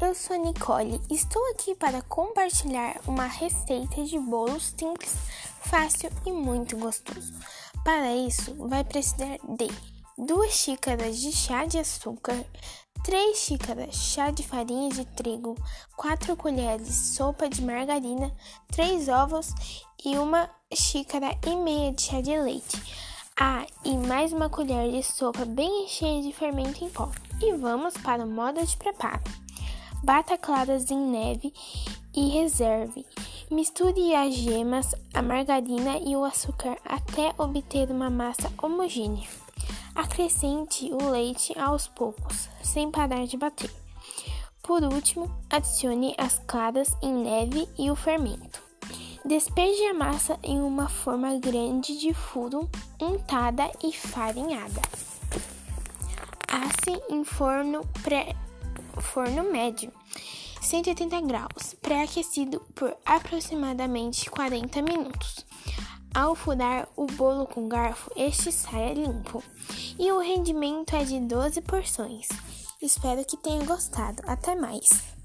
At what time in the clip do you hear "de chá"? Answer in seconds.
11.18-11.66, 21.92-22.22